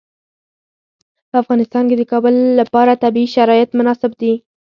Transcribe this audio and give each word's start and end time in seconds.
په 1.29 1.35
افغانستان 1.43 1.83
کې 1.89 1.95
د 1.97 2.03
کابل 2.11 2.35
لپاره 2.59 2.99
طبیعي 3.03 3.29
شرایط 3.35 3.69
مناسب 3.79 4.11
دي. 4.21 4.33